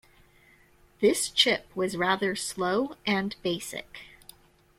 [0.99, 3.99] This chip was rather slow and basic.